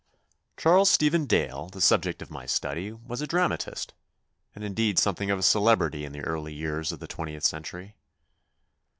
CHARLES 0.57 0.89
STEPHEN 0.89 1.27
DALE, 1.27 1.69
the 1.69 1.79
subject 1.79 2.23
of 2.23 2.31
my 2.31 2.47
study, 2.47 2.91
was 2.91 3.21
a 3.21 3.27
dramatist 3.27 3.93
and, 4.55 4.63
indeed, 4.63 4.97
some 4.97 5.13
thing 5.13 5.29
of 5.29 5.37
a 5.37 5.43
celebrity 5.43 6.05
in 6.05 6.11
the 6.11 6.21
early 6.21 6.55
years 6.55 6.91
of 6.91 6.99
the 6.99 7.05
twentieth 7.05 7.43
century. 7.43 7.95